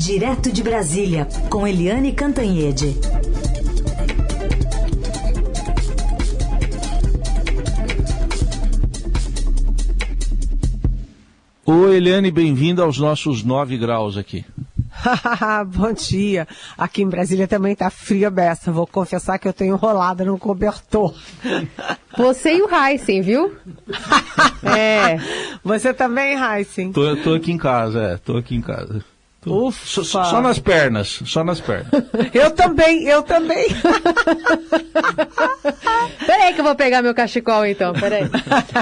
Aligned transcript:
Direto 0.00 0.50
de 0.50 0.62
Brasília, 0.62 1.28
com 1.50 1.66
Eliane 1.66 2.14
Cantanhede. 2.14 2.96
Oi, 11.66 11.96
Eliane, 11.96 12.30
bem-vinda 12.30 12.82
aos 12.82 12.98
nossos 12.98 13.44
9 13.44 13.76
graus 13.76 14.16
aqui. 14.16 14.42
Bom 15.68 15.92
dia. 15.92 16.48
Aqui 16.78 17.02
em 17.02 17.08
Brasília 17.08 17.46
também 17.46 17.76
tá 17.76 17.90
fria 17.90 18.30
beça. 18.30 18.72
Vou 18.72 18.86
confessar 18.86 19.38
que 19.38 19.46
eu 19.46 19.52
tenho 19.52 19.74
enrolada 19.74 20.24
no 20.24 20.38
cobertor. 20.38 21.14
Você 22.16 22.56
e 22.56 22.62
o 22.62 22.74
Heisen, 22.74 23.20
viu? 23.20 23.54
é. 24.64 25.18
Você 25.62 25.92
também, 25.92 26.38
Heisen? 26.40 26.90
Tô, 26.90 27.14
tô 27.16 27.34
aqui 27.34 27.52
em 27.52 27.58
casa, 27.58 28.02
é. 28.02 28.16
Tô 28.16 28.38
aqui 28.38 28.54
em 28.54 28.62
casa. 28.62 29.04
Ufa. 29.46 29.86
Só, 29.86 30.24
só, 30.24 30.42
nas 30.42 30.58
pernas, 30.58 31.22
só 31.24 31.42
nas 31.42 31.60
pernas. 31.60 31.88
eu 32.34 32.50
também, 32.50 33.04
eu 33.04 33.22
também. 33.22 33.68
peraí 36.26 36.52
que 36.52 36.60
eu 36.60 36.64
vou 36.64 36.74
pegar 36.74 37.00
meu 37.00 37.14
cachecol 37.14 37.64
então, 37.64 37.94
peraí. 37.94 38.24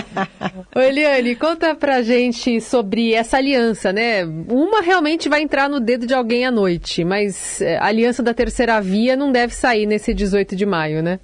Ô 0.74 0.80
Eliane, 0.80 1.36
conta 1.36 1.76
pra 1.76 2.02
gente 2.02 2.60
sobre 2.60 3.14
essa 3.14 3.36
aliança, 3.36 3.92
né? 3.92 4.24
Uma 4.24 4.80
realmente 4.80 5.28
vai 5.28 5.42
entrar 5.42 5.68
no 5.68 5.78
dedo 5.78 6.06
de 6.06 6.14
alguém 6.14 6.44
à 6.44 6.50
noite, 6.50 7.04
mas 7.04 7.60
é, 7.60 7.78
a 7.78 7.86
aliança 7.86 8.20
da 8.20 8.34
terceira 8.34 8.80
via 8.80 9.14
não 9.14 9.30
deve 9.30 9.54
sair 9.54 9.86
nesse 9.86 10.12
18 10.12 10.56
de 10.56 10.66
maio, 10.66 11.02
né? 11.04 11.20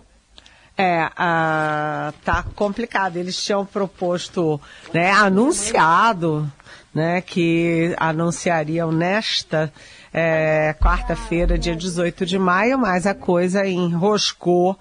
É, 0.78 1.06
uh, 1.06 2.12
tá 2.24 2.44
complicado. 2.54 3.16
Eles 3.16 3.42
tinham 3.42 3.66
proposto, 3.66 4.60
né, 4.92 5.10
anunciado 5.10 6.50
né, 6.94 7.20
que 7.20 7.94
anunciariam 7.98 8.92
nesta 8.92 9.72
é, 10.12 10.74
quarta-feira, 10.80 11.58
dia 11.58 11.74
18 11.74 12.24
de 12.24 12.38
maio, 12.38 12.78
mas 12.78 13.06
a 13.06 13.14
coisa 13.14 13.66
enroscou 13.66 14.78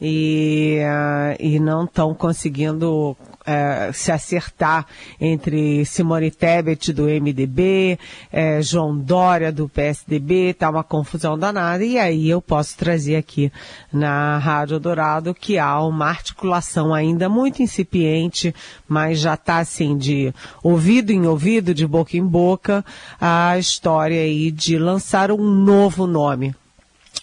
e, 0.00 0.80
uh, 0.82 1.36
e 1.40 1.58
não 1.58 1.84
estão 1.84 2.14
conseguindo 2.14 3.16
é, 3.46 3.90
se 3.92 4.10
acertar 4.10 4.86
entre 5.20 5.84
Simone 5.84 6.30
Tebet 6.30 6.92
do 6.92 7.04
MDB, 7.04 7.98
é, 8.32 8.60
João 8.60 8.98
Dória 8.98 9.52
do 9.52 9.68
PSDB, 9.68 10.54
tá 10.54 10.68
uma 10.68 10.82
confusão 10.82 11.38
danada, 11.38 11.84
e 11.84 11.98
aí 11.98 12.28
eu 12.28 12.42
posso 12.42 12.76
trazer 12.76 13.16
aqui 13.16 13.52
na 13.92 14.38
Rádio 14.38 14.80
Dourado 14.80 15.34
que 15.34 15.58
há 15.58 15.80
uma 15.80 16.06
articulação 16.06 16.92
ainda 16.92 17.28
muito 17.28 17.62
incipiente, 17.62 18.54
mas 18.88 19.20
já 19.20 19.34
está 19.34 19.58
assim 19.58 19.96
de 19.96 20.34
ouvido 20.62 21.12
em 21.12 21.26
ouvido, 21.26 21.72
de 21.72 21.86
boca 21.86 22.16
em 22.16 22.26
boca, 22.26 22.84
a 23.20 23.56
história 23.58 24.20
aí 24.20 24.50
de 24.50 24.78
lançar 24.78 25.30
um 25.30 25.42
novo 25.42 26.06
nome 26.06 26.54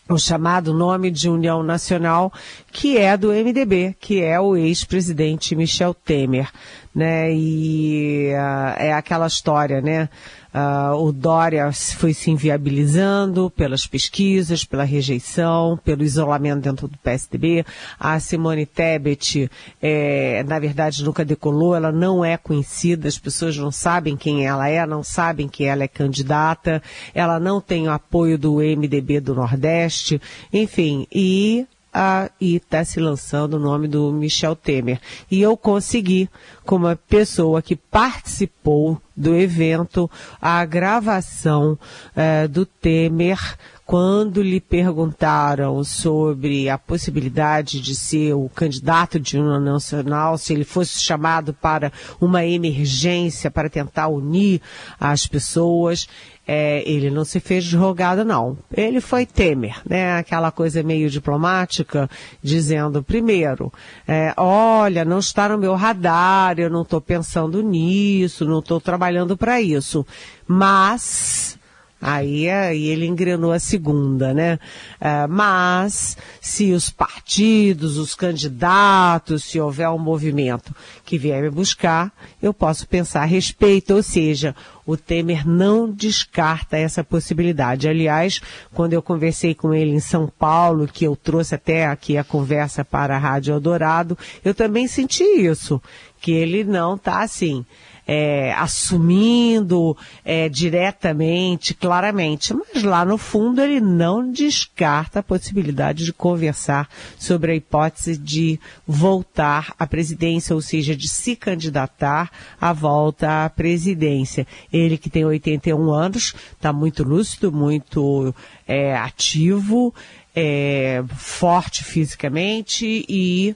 o 0.09 0.18
chamado 0.18 0.73
nome 0.73 1.09
de 1.09 1.30
União 1.30 1.64
Nacional, 1.64 2.32
que 2.72 2.98
é 2.98 3.16
do 3.16 3.30
MDB, 3.30 3.96
que 4.00 4.22
é 4.22 4.40
o 4.40 4.56
ex-presidente 4.56 5.56
Michel 5.56 5.94
Temer, 5.94 6.50
né? 6.94 7.34
E 7.34 8.32
uh, 8.34 8.76
é 8.78 8.94
aquela 8.94 9.28
história, 9.28 9.82
né? 9.82 10.10
Uh, 10.54 10.96
o 11.08 11.12
Dória 11.12 11.72
foi 11.72 12.14
se 12.14 12.30
inviabilizando 12.30 13.50
pelas 13.50 13.88
pesquisas, 13.88 14.64
pela 14.64 14.84
rejeição, 14.84 15.80
pelo 15.84 16.04
isolamento 16.04 16.62
dentro 16.62 16.88
do 16.88 16.98
PSDB. 17.00 17.66
A 18.00 18.20
Simone 18.20 18.68
Tebet, 18.68 19.50
é, 19.82 20.44
na 20.44 20.60
verdade, 20.60 21.04
nunca 21.04 21.26
decolou, 21.26 21.76
ela 21.76 21.92
não 21.92 22.23
é 22.23 22.38
conhecida, 22.38 23.08
as 23.08 23.18
pessoas 23.18 23.58
não 23.58 23.72
sabem 23.72 24.16
quem 24.16 24.45
ela 24.45 24.70
é, 24.70 24.86
não 24.86 25.04
sabem 25.04 25.48
que 25.48 25.64
ela 25.64 25.84
é 25.84 25.88
candidata, 25.88 26.84
ela 27.16 27.40
não 27.40 27.60
tem 27.60 27.88
o 27.88 27.92
apoio 27.92 28.38
do 28.38 28.58
MDB 28.58 29.20
do 29.20 29.34
Nordeste, 29.34 30.22
enfim, 30.52 31.08
e 31.12 31.66
a, 31.94 32.30
e 32.41 32.55
está 32.55 32.83
se 32.83 32.99
lançando 32.99 33.55
o 33.55 33.59
nome 33.59 33.87
do 33.87 34.11
Michel 34.11 34.55
Temer. 34.55 34.99
E 35.30 35.42
eu 35.42 35.55
consegui, 35.55 36.30
como 36.65 36.87
uma 36.87 36.95
pessoa 36.95 37.61
que 37.61 37.76
participou 37.76 38.99
do 39.15 39.36
evento, 39.36 40.09
a 40.42 40.65
gravação 40.65 41.77
é, 42.15 42.48
do 42.48 42.65
Temer 42.65 43.37
quando 43.86 44.42
lhe 44.42 44.61
perguntaram 44.61 45.83
sobre 45.83 46.70
a 46.70 46.77
possibilidade 46.77 47.82
de 47.82 47.93
ser 47.93 48.33
o 48.33 48.49
candidato 48.49 49.20
de 49.20 49.37
uma 49.37 49.59
nacional, 49.59 50.37
se 50.37 50.53
ele 50.53 50.64
fosse 50.64 50.99
chamado 51.02 51.53
para 51.53 51.92
uma 52.20 52.45
emergência 52.45 53.52
para 53.52 53.70
tentar 53.70 54.08
unir 54.08 54.61
as 54.99 55.27
pessoas, 55.27 56.08
é, 56.48 56.83
ele 56.89 57.09
não 57.09 57.23
se 57.23 57.39
fez 57.39 57.64
de 57.64 57.77
rogado, 57.77 58.26
não. 58.26 58.58
Ele 58.76 58.99
foi 58.99 59.26
Temer, 59.26 59.81
né? 59.87 60.17
Aquela 60.17 60.52
coisa 60.52 60.83
meio 60.83 61.09
diplomática, 61.09 62.09
dizendo, 62.42 63.02
primeiro, 63.02 63.71
é, 64.08 64.33
olha, 64.36 65.05
não 65.05 65.20
está 65.20 65.49
no 65.49 65.58
meu 65.58 65.76
radar, 65.76 66.59
eu 66.59 66.70
não 66.70 66.82
estou 66.82 66.99
pensando 66.99 67.61
nisso, 67.61 68.45
não 68.45 68.59
estou 68.59 68.82
trabalhando 68.82 69.37
para 69.37 69.61
isso. 69.61 70.05
Mas 70.45 71.58
Aí, 72.05 72.49
aí 72.49 72.87
ele 72.89 73.05
engrenou 73.05 73.53
a 73.53 73.59
segunda, 73.59 74.33
né? 74.33 74.59
É, 74.99 75.25
mas 75.25 76.17
se 76.41 76.73
os 76.73 76.89
partidos, 76.89 77.97
os 77.97 78.14
candidatos, 78.14 79.45
se 79.45 79.58
houver 79.58 79.87
um 79.87 79.97
movimento 79.97 80.75
que 81.05 81.17
vier 81.17 81.41
me 81.41 81.49
buscar, 81.49 82.11
eu 82.41 82.53
posso 82.53 82.86
pensar 82.89 83.21
a 83.21 83.25
respeito. 83.25 83.93
Ou 83.93 84.03
seja, 84.03 84.53
o 84.86 84.97
Temer 84.97 85.47
não 85.47 85.89
descarta 85.89 86.75
essa 86.75 87.05
possibilidade. 87.05 87.87
Aliás, 87.87 88.41
quando 88.73 88.91
eu 88.91 89.02
conversei 89.02 89.55
com 89.55 89.73
ele 89.73 89.91
em 89.91 90.02
São 90.02 90.27
Paulo, 90.27 90.89
que 90.89 91.05
eu 91.05 91.15
trouxe 91.15 91.55
até 91.55 91.85
aqui 91.85 92.17
a 92.17 92.23
conversa 92.25 92.83
para 92.83 93.15
a 93.15 93.20
Rádio 93.20 93.53
Eldorado, 93.53 94.17
eu 94.43 94.53
também 94.53 94.89
senti 94.89 95.23
isso, 95.23 95.81
que 96.20 96.33
ele 96.33 96.65
não 96.65 96.95
está 96.95 97.23
assim 97.23 97.65
é, 98.08 98.53
assumindo 98.53 99.95
é, 100.23 100.49
diretamente, 100.49 101.73
claramente, 101.73 102.53
mas 102.53 102.83
lá 102.83 103.05
no 103.05 103.17
fundo 103.17 103.61
ele 103.61 103.80
não 103.80 104.31
descarta 104.31 105.19
a 105.19 105.23
possibilidade 105.23 106.05
de 106.05 106.14
conversar 106.14 106.89
sobre 107.17 107.52
a 107.52 107.55
hipótese 107.55 108.17
de 108.17 108.59
voltar 108.86 109.73
à 109.80 109.87
presidência, 109.87 110.55
ou 110.55 110.61
seja, 110.61 110.95
de 110.95 111.08
se 111.08 111.36
candidatar 111.36 112.30
à 112.59 112.73
volta 112.73 113.45
à 113.45 113.49
presidência. 113.49 114.45
Ele 114.71 114.97
que 114.97 115.09
tem 115.09 115.25
81 115.25 115.91
anos, 115.91 116.33
está 116.55 116.73
muito 116.73 117.03
lúcido, 117.03 117.52
muito 117.52 118.33
é, 118.67 118.95
ativo, 118.95 119.93
é, 120.35 121.03
forte 121.15 121.83
fisicamente 121.83 123.05
e 123.08 123.55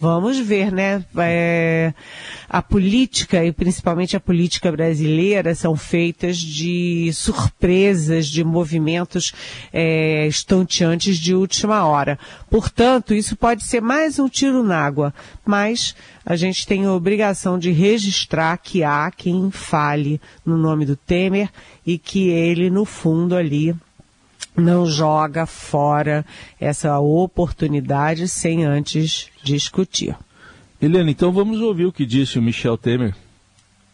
Vamos 0.00 0.38
ver, 0.38 0.70
né? 0.70 1.04
É, 1.16 1.92
a 2.48 2.62
política, 2.62 3.44
e 3.44 3.50
principalmente 3.50 4.16
a 4.16 4.20
política 4.20 4.70
brasileira, 4.70 5.56
são 5.56 5.74
feitas 5.74 6.36
de 6.36 7.10
surpresas, 7.12 8.28
de 8.28 8.44
movimentos 8.44 9.32
é, 9.72 10.24
estonteantes 10.28 11.18
de 11.18 11.34
última 11.34 11.84
hora. 11.84 12.16
Portanto, 12.48 13.12
isso 13.12 13.34
pode 13.34 13.64
ser 13.64 13.82
mais 13.82 14.20
um 14.20 14.28
tiro 14.28 14.62
na 14.62 14.78
água, 14.78 15.12
mas 15.44 15.96
a 16.24 16.36
gente 16.36 16.64
tem 16.64 16.84
a 16.84 16.92
obrigação 16.92 17.58
de 17.58 17.72
registrar 17.72 18.56
que 18.58 18.84
há 18.84 19.10
quem 19.10 19.50
fale 19.50 20.20
no 20.46 20.56
nome 20.56 20.86
do 20.86 20.94
Temer 20.94 21.50
e 21.84 21.98
que 21.98 22.28
ele, 22.28 22.70
no 22.70 22.84
fundo, 22.84 23.34
ali 23.34 23.74
não 24.58 24.86
joga 24.86 25.46
fora 25.46 26.24
essa 26.60 26.98
oportunidade 26.98 28.28
sem 28.28 28.64
antes 28.64 29.28
discutir. 29.42 30.16
Helena, 30.80 31.10
então 31.10 31.32
vamos 31.32 31.60
ouvir 31.60 31.86
o 31.86 31.92
que 31.92 32.06
disse 32.06 32.38
o 32.38 32.42
Michel 32.42 32.76
Temer 32.76 33.14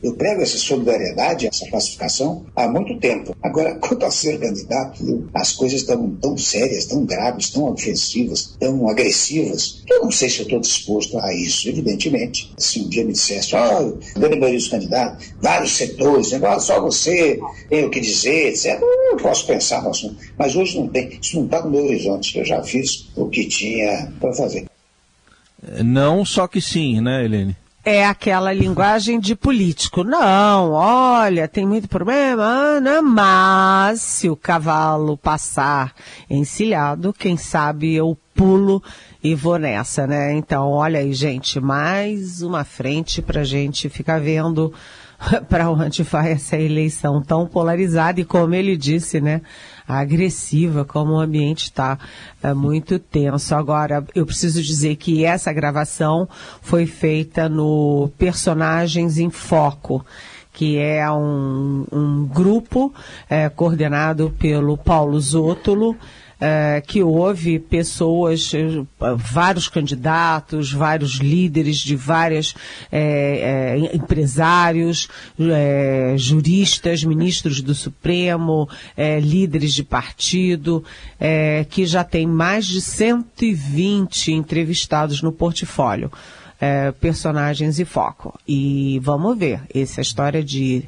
eu 0.05 0.15
prego 0.15 0.43
essa 0.43 0.59
solidariedade, 0.59 1.47
essa 1.47 1.67
classificação 1.71 2.45
há 2.55 2.69
muito 2.69 2.99
tempo. 2.99 3.35
Agora, 3.43 3.75
quanto 3.81 4.05
a 4.05 4.11
ser 4.11 4.39
candidato, 4.39 5.29
as 5.33 5.53
coisas 5.53 5.81
estão 5.81 6.11
tão 6.17 6.37
sérias, 6.37 6.85
tão 6.85 7.07
graves, 7.07 7.51
tão 7.51 7.73
ofensivas, 7.73 8.55
tão 8.61 8.87
agressivas, 8.87 9.83
que 9.87 9.95
eu 9.95 10.03
não 10.03 10.11
sei 10.11 10.29
se 10.29 10.41
eu 10.41 10.45
estou 10.45 10.61
disposto 10.61 11.19
a 11.19 11.33
isso. 11.35 11.69
Evidentemente, 11.71 12.53
se 12.59 12.81
um 12.81 12.89
dia 12.89 13.05
me 13.05 13.13
dissesse, 13.13 13.57
ó, 13.57 13.83
oh, 13.83 14.21
Dani 14.21 14.39
Maurício 14.39 14.71
candidato, 14.71 15.25
vários 15.41 15.75
setores, 15.75 16.33
né, 16.33 16.59
só 16.61 16.81
você 16.81 17.41
tem 17.71 17.87
o 17.87 17.91
que 17.91 18.01
dizer, 18.01 18.49
etc., 18.49 18.79
eu 19.11 19.17
posso 19.17 19.47
pensar 19.47 19.83
no 19.83 19.89
assunto. 19.89 20.17
Mas 20.39 20.55
hoje 20.55 20.79
não 20.79 20.87
tem, 20.89 21.19
isso 21.21 21.37
não 21.37 21.47
está 21.47 21.63
no 21.63 21.71
meu 21.71 21.87
horizonte. 21.87 22.39
Eu 22.39 22.45
já 22.45 22.63
fiz 22.63 23.09
o 23.17 23.29
que 23.29 23.47
tinha 23.47 24.13
para 24.21 24.35
fazer. 24.35 24.67
Não, 25.83 26.25
só 26.27 26.47
que 26.47 26.61
sim, 26.61 27.01
né, 27.01 27.25
Helene? 27.25 27.57
É 27.85 28.07
aquela 28.07 28.53
linguagem 28.53 29.21
de 29.21 29.37
político. 29.37 30.03
Não, 30.03 30.73
olha, 30.73 31.47
tem 31.47 31.67
muito 31.67 31.89
problema, 31.89 32.43
Ana, 32.43 33.03
mas 33.03 34.01
se 34.01 34.31
o 34.31 34.37
cavalo 34.37 35.19
passar 35.19 35.95
encilhado, 36.31 37.13
quem 37.13 37.37
sabe 37.37 37.95
eu 37.95 38.17
pulo 38.35 38.83
e 39.23 39.35
vou 39.35 39.59
nessa, 39.59 40.07
né? 40.07 40.33
Então, 40.33 40.71
olha 40.71 40.99
aí, 40.99 41.13
gente, 41.13 41.61
mais 41.61 42.43
uma 42.43 42.65
frente 42.65 43.23
pra 43.23 43.45
gente 43.45 43.89
ficar 43.89 44.21
vendo 44.21 44.73
para 45.49 45.71
onde 45.71 46.03
vai 46.03 46.33
essa 46.33 46.57
eleição 46.57 47.23
tão 47.23 47.47
polarizada 47.47 48.21
e, 48.21 48.25
como 48.25 48.55
ele 48.55 48.77
disse, 48.77 49.21
né, 49.21 49.41
agressiva, 49.87 50.85
como 50.85 51.13
o 51.13 51.21
ambiente 51.21 51.65
está 51.65 51.99
é, 52.43 52.53
muito 52.55 52.99
tenso. 52.99 53.55
Agora, 53.55 54.05
eu 54.15 54.27
preciso 54.27 54.63
dizer 54.63 54.97
que 54.97 55.25
essa 55.25 55.53
gravação 55.53 56.29
foi 56.63 56.87
feita 56.87 57.49
no 57.49 58.11
Personagens 58.19 59.19
em 59.19 59.31
Foco 59.31 60.05
que 60.55 60.79
é 60.79 61.11
um, 61.11 61.85
um 61.91 62.27
grupo 62.27 62.95
é, 63.29 63.49
coordenado 63.49 64.33
pelo 64.39 64.79
Paulo 64.79 65.21
Zótolo, 65.21 65.97
é, 66.47 66.83
que 66.83 67.03
houve 67.03 67.59
pessoas, 67.59 68.53
eh, 68.53 68.85
vários 69.17 69.67
candidatos, 69.67 70.71
vários 70.71 71.13
líderes 71.13 71.79
de 71.79 71.97
várias 71.97 72.55
é, 72.93 73.79
é, 73.81 73.97
empresários, 73.97 75.09
juristas, 76.19 77.03
ministros 77.03 77.63
do 77.63 77.75
Supremo, 77.75 78.69
líderes 79.23 79.73
de 79.73 79.83
partido, 79.83 80.85
que 81.71 81.87
já 81.87 82.05
tem 82.05 82.27
mais 82.27 82.67
de 82.67 82.81
120 82.83 84.33
entrevistados 84.33 85.23
no 85.23 85.33
portfólio. 85.33 86.13
personagens 87.01 87.79
e 87.79 87.85
foco. 87.85 88.39
E 88.47 89.01
vamos 89.03 89.39
ver, 89.39 89.63
essa 89.75 90.01
história 90.01 90.43
de, 90.43 90.85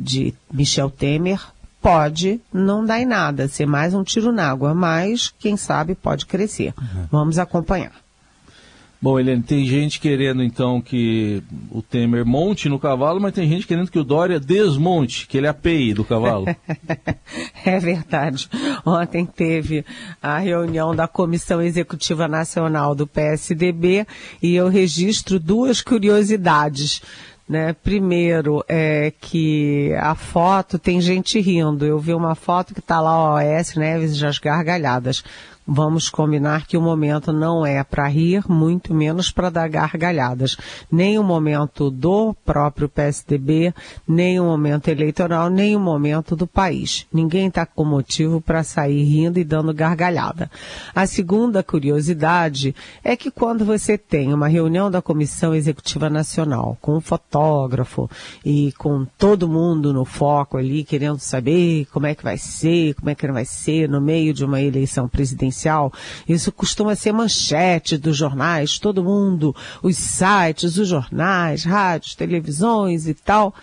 de 0.00 0.34
Michel 0.52 0.90
Temer 0.90 1.40
pode 1.82 2.40
não 2.52 2.84
dar 2.84 3.00
em 3.00 3.04
nada, 3.04 3.48
ser 3.48 3.66
mais 3.66 3.92
um 3.92 4.04
tiro 4.04 4.30
na 4.30 4.48
água, 4.48 4.72
mas 4.72 5.34
quem 5.38 5.56
sabe 5.56 5.96
pode 5.96 6.24
crescer. 6.24 6.72
Uhum. 6.78 7.06
Vamos 7.10 7.38
acompanhar. 7.40 8.02
Bom, 9.02 9.18
Helene, 9.18 9.42
tem 9.42 9.66
gente 9.66 9.98
querendo 9.98 10.44
então 10.44 10.80
que 10.80 11.42
o 11.72 11.82
Temer 11.82 12.24
monte 12.24 12.68
no 12.68 12.78
cavalo, 12.78 13.20
mas 13.20 13.34
tem 13.34 13.48
gente 13.48 13.66
querendo 13.66 13.90
que 13.90 13.98
o 13.98 14.04
Dória 14.04 14.38
desmonte, 14.38 15.26
que 15.26 15.36
ele 15.36 15.48
apeie 15.48 15.92
do 15.92 16.04
cavalo. 16.04 16.46
é 17.66 17.78
verdade. 17.80 18.48
Ontem 18.86 19.26
teve 19.26 19.84
a 20.22 20.38
reunião 20.38 20.94
da 20.94 21.08
Comissão 21.08 21.60
Executiva 21.60 22.28
Nacional 22.28 22.94
do 22.94 23.04
PSDB 23.04 24.06
e 24.40 24.54
eu 24.54 24.68
registro 24.68 25.40
duas 25.40 25.82
curiosidades. 25.82 27.02
Né? 27.52 27.76
Primeiro 27.84 28.64
é 28.66 29.12
que 29.20 29.92
a 30.00 30.14
foto 30.14 30.78
tem 30.78 31.02
gente 31.02 31.38
rindo. 31.38 31.84
Eu 31.84 31.98
vi 31.98 32.14
uma 32.14 32.34
foto 32.34 32.72
que 32.72 32.80
está 32.80 32.98
lá 32.98 33.34
o 33.34 33.36
OS 33.36 33.76
Neves 33.76 34.18
e 34.18 34.24
as 34.24 34.38
gargalhadas 34.38 35.22
vamos 35.66 36.08
combinar 36.08 36.66
que 36.66 36.76
o 36.76 36.82
momento 36.82 37.32
não 37.32 37.64
é 37.64 37.82
para 37.82 38.08
rir, 38.08 38.44
muito 38.48 38.94
menos 38.94 39.30
para 39.30 39.50
dar 39.50 39.68
gargalhadas. 39.68 40.56
Nem 40.90 41.18
o 41.18 41.22
momento 41.22 41.90
do 41.90 42.34
próprio 42.44 42.88
PSDB, 42.88 43.74
nem 44.06 44.40
o 44.40 44.44
momento 44.44 44.88
eleitoral, 44.88 45.48
nem 45.48 45.76
o 45.76 45.80
momento 45.80 46.34
do 46.36 46.46
país. 46.46 47.06
Ninguém 47.12 47.48
está 47.48 47.64
com 47.64 47.84
motivo 47.84 48.40
para 48.40 48.62
sair 48.62 49.02
rindo 49.04 49.38
e 49.38 49.44
dando 49.44 49.72
gargalhada. 49.72 50.50
A 50.94 51.06
segunda 51.06 51.62
curiosidade 51.62 52.74
é 53.02 53.16
que 53.16 53.30
quando 53.30 53.64
você 53.64 53.96
tem 53.96 54.32
uma 54.32 54.48
reunião 54.48 54.90
da 54.90 55.02
Comissão 55.02 55.54
Executiva 55.54 56.10
Nacional 56.10 56.76
com 56.80 56.96
um 56.96 57.00
fotógrafo 57.00 58.10
e 58.44 58.72
com 58.72 59.04
todo 59.18 59.48
mundo 59.48 59.92
no 59.92 60.04
foco 60.04 60.56
ali 60.56 60.84
querendo 60.84 61.18
saber 61.18 61.86
como 61.92 62.06
é 62.06 62.14
que 62.14 62.24
vai 62.24 62.36
ser, 62.36 62.94
como 62.94 63.10
é 63.10 63.14
que 63.14 63.26
não 63.26 63.34
vai 63.34 63.44
ser 63.44 63.88
no 63.88 64.00
meio 64.00 64.34
de 64.34 64.44
uma 64.44 64.60
eleição 64.60 65.08
presidencial, 65.08 65.52
isso 66.28 66.50
costuma 66.52 66.94
ser 66.94 67.12
manchete 67.12 67.96
dos 67.96 68.16
jornais, 68.16 68.78
todo 68.78 69.04
mundo, 69.04 69.54
os 69.82 69.96
sites, 69.96 70.76
os 70.76 70.88
jornais, 70.88 71.64
rádios, 71.64 72.14
televisões 72.14 73.06
e 73.06 73.14
tal. 73.14 73.54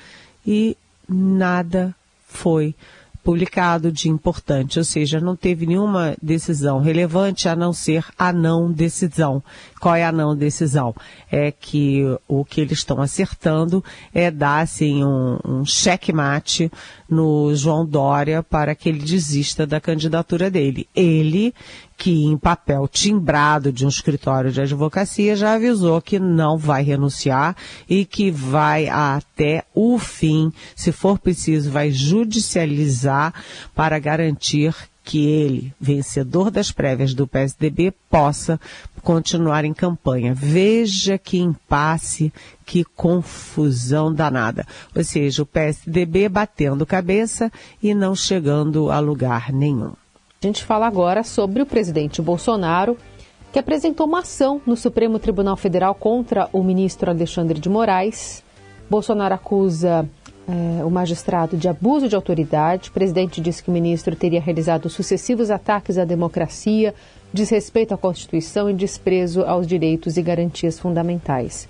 E 0.45 0.77
nada 1.07 1.95
foi 2.27 2.75
publicado 3.23 3.91
de 3.91 4.09
importante, 4.09 4.79
ou 4.79 4.85
seja, 4.85 5.19
não 5.19 5.35
teve 5.35 5.65
nenhuma 5.65 6.15
decisão 6.21 6.79
relevante 6.79 7.47
a 7.47 7.55
não 7.55 7.73
ser 7.73 8.05
a 8.17 8.31
não 8.31 8.71
decisão. 8.71 9.43
Qual 9.79 9.93
é 9.93 10.03
a 10.03 10.11
não 10.11 10.35
decisão? 10.35 10.95
É 11.31 11.51
que 11.51 12.03
o 12.27 12.43
que 12.43 12.61
eles 12.61 12.79
estão 12.79 13.01
acertando 13.01 13.83
é 14.13 14.31
dar 14.31 14.61
assim 14.61 15.03
um, 15.03 15.37
um 15.45 15.65
checkmate 15.65 16.71
no 17.07 17.53
João 17.53 17.85
Dória 17.85 18.41
para 18.41 18.73
que 18.73 18.89
ele 18.89 18.99
desista 18.99 19.67
da 19.67 19.79
candidatura 19.79 20.49
dele. 20.49 20.87
Ele 20.95 21.53
que 21.99 22.23
em 22.23 22.37
papel 22.37 22.87
timbrado 22.87 23.73
de 23.73 23.85
um 23.85 23.89
escritório 23.89 24.53
de 24.53 24.61
advocacia 24.61 25.35
já 25.35 25.55
avisou 25.55 26.01
que 26.01 26.17
não 26.17 26.57
vai 26.57 26.81
renunciar 26.81 27.57
e 27.89 28.05
que 28.05 28.31
vai 28.31 28.87
até 28.87 29.65
o 29.75 29.99
fim, 29.99 30.49
se 30.77 30.93
for 30.93 31.19
preciso, 31.19 31.69
vai 31.69 31.91
judicializar 31.91 33.33
para 33.75 33.99
garantir 33.99 34.73
que 35.03 35.25
ele, 35.25 35.73
vencedor 35.79 36.49
das 36.49 36.71
prévias 36.71 37.13
do 37.13 37.27
PSDB, 37.27 37.91
possa 38.09 38.57
continuar 39.01 39.65
em 39.65 39.73
campanha. 39.73 40.33
Veja 40.33 41.17
que 41.17 41.37
impasse, 41.37 42.31
que 42.65 42.85
confusão 42.85 44.13
danada. 44.13 44.65
Ou 44.95 45.03
seja, 45.03 45.43
o 45.43 45.45
PSDB 45.45 46.29
batendo 46.29 46.85
cabeça 46.85 47.51
e 47.83 47.93
não 47.93 48.15
chegando 48.15 48.89
a 48.89 48.99
lugar 48.99 49.51
nenhum. 49.51 49.93
A 50.41 50.47
gente 50.47 50.63
fala 50.63 50.87
agora 50.87 51.21
sobre 51.21 51.61
o 51.61 51.65
presidente 51.65 52.21
Bolsonaro, 52.21 52.95
que 53.51 53.59
apresentou 53.59 54.07
uma 54.07 54.19
ação 54.19 54.61
no 54.65 54.77
Supremo 54.77 55.19
Tribunal 55.19 55.57
Federal 55.57 55.93
contra 55.93 56.47
o 56.53 56.63
ministro 56.63 57.11
Alexandre 57.11 57.59
de 57.59 57.67
Moraes. 57.67 58.41
Bolsonaro 58.89 59.35
acusa 59.35 60.07
é, 60.47 60.85
o 60.85 60.89
magistrado 60.89 61.57
de 61.57 61.67
abuso 61.67 62.07
de 62.07 62.15
autoridade. 62.15 62.89
O 62.89 62.93
presidente 62.93 63.41
disse 63.41 63.61
que 63.61 63.69
o 63.69 63.73
ministro 63.73 64.15
teria 64.15 64.39
realizado 64.39 64.89
sucessivos 64.89 65.51
ataques 65.51 65.97
à 65.97 66.05
democracia, 66.05 66.95
desrespeito 67.33 67.93
à 67.93 67.97
Constituição 67.97 68.69
e 68.69 68.73
desprezo 68.73 69.41
aos 69.41 69.67
direitos 69.67 70.15
e 70.15 70.21
garantias 70.21 70.79
fundamentais. 70.79 71.67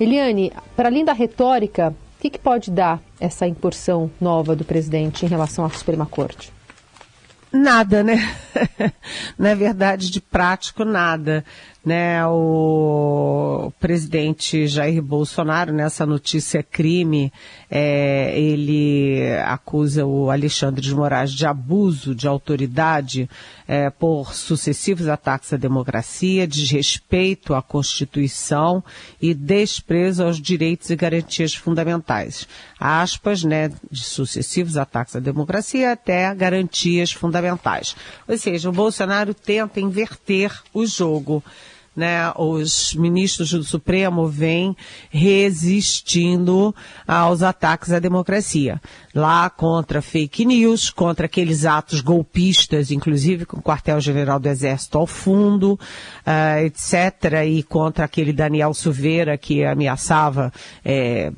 Eliane, 0.00 0.50
para 0.74 0.88
além 0.88 1.04
da 1.04 1.12
retórica, 1.12 1.94
o 2.16 2.22
que, 2.22 2.30
que 2.30 2.38
pode 2.38 2.70
dar 2.70 2.98
essa 3.20 3.46
incursão 3.46 4.10
nova 4.18 4.56
do 4.56 4.64
presidente 4.64 5.26
em 5.26 5.28
relação 5.28 5.66
à 5.66 5.68
Suprema 5.68 6.06
Corte? 6.06 6.50
Nada, 7.52 8.02
né? 8.02 8.36
Na 9.38 9.54
verdade, 9.54 10.10
de 10.10 10.20
prático, 10.20 10.84
nada 10.84 11.44
né, 11.84 12.26
o 12.26 13.72
presidente 13.80 14.66
Jair 14.66 15.02
Bolsonaro, 15.02 15.72
nessa 15.72 16.04
notícia 16.04 16.58
é 16.58 16.62
crime, 16.62 17.32
é, 17.70 18.38
ele 18.38 19.20
acusa 19.44 20.04
o 20.04 20.30
Alexandre 20.30 20.82
de 20.82 20.94
Moraes 20.94 21.32
de 21.32 21.46
abuso 21.46 22.14
de 22.14 22.28
autoridade 22.28 23.30
é, 23.66 23.88
por 23.88 24.34
sucessivos 24.34 25.08
ataques 25.08 25.52
à 25.52 25.56
democracia, 25.56 26.46
desrespeito 26.46 27.54
à 27.54 27.62
Constituição 27.62 28.84
e 29.22 29.32
desprezo 29.32 30.24
aos 30.24 30.40
direitos 30.40 30.90
e 30.90 30.96
garantias 30.96 31.54
fundamentais. 31.54 32.46
Aspas, 32.78 33.42
né, 33.42 33.70
de 33.90 34.04
sucessivos 34.04 34.76
ataques 34.76 35.16
à 35.16 35.20
democracia 35.20 35.92
até 35.92 36.34
garantias 36.34 37.12
fundamentais. 37.12 37.96
Ou 38.28 38.36
seja, 38.36 38.68
o 38.68 38.72
Bolsonaro 38.72 39.32
tenta 39.32 39.80
inverter 39.80 40.52
o 40.74 40.84
jogo 40.84 41.42
né, 41.94 42.32
os 42.36 42.94
ministros 42.94 43.50
do 43.50 43.64
Supremo 43.64 44.26
vêm 44.26 44.76
resistindo 45.10 46.74
aos 47.06 47.42
ataques 47.42 47.92
à 47.92 47.98
democracia. 47.98 48.80
Lá 49.12 49.50
contra 49.50 50.00
fake 50.00 50.44
news, 50.44 50.88
contra 50.88 51.26
aqueles 51.26 51.66
atos 51.66 52.00
golpistas, 52.00 52.92
inclusive 52.92 53.44
com 53.44 53.56
o 53.56 53.62
quartel-general 53.62 54.38
do 54.38 54.48
Exército 54.48 54.98
ao 54.98 55.06
fundo, 55.06 55.72
uh, 55.72 56.64
etc., 56.64 57.44
e 57.44 57.62
contra 57.64 58.04
aquele 58.04 58.32
Daniel 58.32 58.72
Silveira 58.72 59.36
que 59.36 59.64
ameaçava 59.64 60.52
é, 60.84 61.32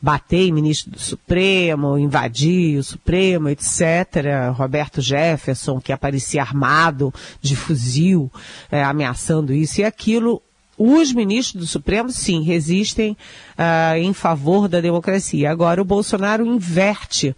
bater 0.00 0.48
em 0.48 0.52
ministro 0.52 0.92
do 0.92 0.98
Supremo, 0.98 1.98
invadir 1.98 2.78
o 2.78 2.82
Supremo, 2.82 3.50
etc. 3.50 4.52
Roberto 4.54 5.02
Jefferson, 5.02 5.78
que 5.78 5.92
aparecia 5.92 6.40
armado 6.40 7.12
de 7.40 7.54
fuzil, 7.54 8.32
é, 8.70 8.82
ameaçando 8.82 9.52
isso 9.52 9.82
e 9.82 9.84
aquilo. 9.84 10.42
Os 10.82 11.12
ministros 11.12 11.60
do 11.62 11.66
Supremo, 11.66 12.10
sim, 12.10 12.42
resistem 12.42 13.12
uh, 13.12 13.98
em 13.98 14.14
favor 14.14 14.66
da 14.66 14.80
democracia. 14.80 15.50
Agora, 15.50 15.82
o 15.82 15.84
Bolsonaro 15.84 16.46
inverte. 16.46 17.36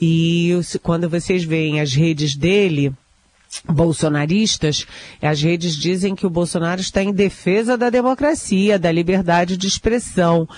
E 0.00 0.58
quando 0.82 1.08
vocês 1.08 1.44
veem 1.44 1.80
as 1.80 1.94
redes 1.94 2.34
dele, 2.34 2.92
bolsonaristas, 3.64 4.88
as 5.22 5.40
redes 5.40 5.76
dizem 5.76 6.16
que 6.16 6.26
o 6.26 6.30
Bolsonaro 6.30 6.80
está 6.80 7.00
em 7.00 7.12
defesa 7.12 7.78
da 7.78 7.90
democracia, 7.90 8.76
da 8.76 8.90
liberdade 8.90 9.56
de 9.56 9.68
expressão 9.68 10.48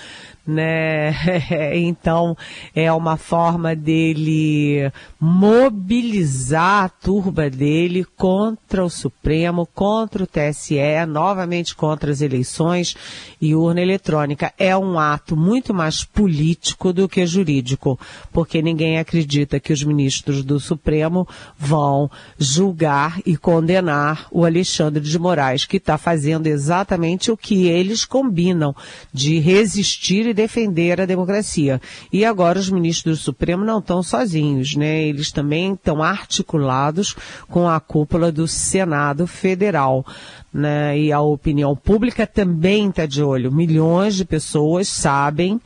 né? 0.46 1.14
Então 1.74 2.36
é 2.74 2.92
uma 2.92 3.16
forma 3.16 3.74
dele 3.74 4.90
mobilizar 5.20 6.84
a 6.84 6.88
turba 6.88 7.48
dele 7.48 8.04
contra 8.16 8.84
o 8.84 8.90
Supremo, 8.90 9.66
contra 9.66 10.24
o 10.24 10.26
TSE, 10.26 10.76
novamente 11.08 11.74
contra 11.74 12.10
as 12.10 12.20
eleições 12.20 12.96
e 13.40 13.54
urna 13.54 13.80
eletrônica. 13.80 14.52
É 14.58 14.76
um 14.76 14.98
ato 14.98 15.36
muito 15.36 15.72
mais 15.72 16.04
político 16.04 16.92
do 16.92 17.08
que 17.08 17.26
jurídico, 17.26 17.98
porque 18.32 18.62
ninguém 18.62 18.98
acredita 18.98 19.60
que 19.60 19.72
os 19.72 19.82
ministros 19.82 20.44
do 20.44 20.58
Supremo 20.58 21.26
vão 21.58 22.10
julgar 22.38 23.20
e 23.24 23.36
condenar 23.36 24.26
o 24.30 24.44
Alexandre 24.44 25.02
de 25.02 25.18
Moraes, 25.18 25.64
que 25.64 25.76
está 25.76 25.96
fazendo 25.96 26.46
exatamente 26.46 27.30
o 27.30 27.36
que 27.36 27.66
eles 27.66 28.04
combinam 28.04 28.74
de 29.12 29.38
resistir 29.38 30.31
e 30.32 30.34
defender 30.34 31.00
a 31.00 31.06
democracia. 31.06 31.80
E 32.12 32.24
agora 32.24 32.58
os 32.58 32.68
ministros 32.68 33.18
do 33.18 33.22
Supremo 33.22 33.64
não 33.64 33.78
estão 33.78 34.02
sozinhos, 34.02 34.74
né? 34.74 35.04
Eles 35.04 35.30
também 35.30 35.74
estão 35.74 36.02
articulados 36.02 37.14
com 37.48 37.68
a 37.68 37.78
cúpula 37.78 38.32
do 38.32 38.48
Senado 38.48 39.26
Federal. 39.26 40.04
Né? 40.52 40.98
E 40.98 41.12
a 41.12 41.20
opinião 41.20 41.74
pública 41.74 42.26
também 42.26 42.88
está 42.88 43.06
de 43.06 43.22
olho. 43.22 43.52
Milhões 43.52 44.16
de 44.16 44.24
pessoas 44.24 44.88
sabem 44.88 45.60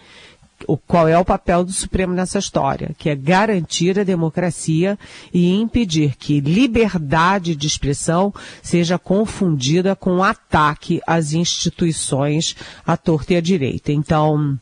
o, 0.66 0.76
qual 0.76 1.08
é 1.08 1.18
o 1.18 1.24
papel 1.24 1.64
do 1.64 1.72
Supremo 1.72 2.14
nessa 2.14 2.38
história, 2.38 2.94
que 2.98 3.10
é 3.10 3.14
garantir 3.14 3.98
a 3.98 4.04
democracia 4.04 4.98
e 5.32 5.52
impedir 5.52 6.16
que 6.16 6.40
liberdade 6.40 7.54
de 7.54 7.66
expressão 7.66 8.32
seja 8.62 8.98
confundida 8.98 9.94
com 9.94 10.22
ataque 10.22 11.00
às 11.06 11.32
instituições 11.32 12.56
à 12.86 12.96
torta 12.96 13.34
e 13.34 13.36
à 13.36 13.40
direita. 13.40 13.92
Então, 13.92 14.58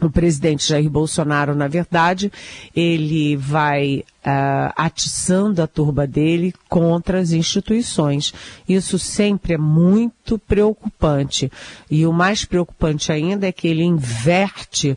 o 0.00 0.10
presidente 0.10 0.68
Jair 0.68 0.90
Bolsonaro, 0.90 1.54
na 1.54 1.68
verdade, 1.68 2.30
ele 2.74 3.36
vai 3.36 4.04
uh, 4.26 4.72
atiçando 4.76 5.62
a 5.62 5.66
turba 5.66 6.06
dele 6.06 6.52
contra 6.68 7.20
as 7.20 7.32
instituições. 7.32 8.34
Isso 8.68 8.98
sempre 8.98 9.54
é 9.54 9.58
muito 9.58 10.38
preocupante. 10.38 11.50
E 11.90 12.06
o 12.06 12.12
mais 12.12 12.44
preocupante 12.44 13.12
ainda 13.12 13.46
é 13.46 13.52
que 13.52 13.68
ele 13.68 13.84
inverte 13.84 14.96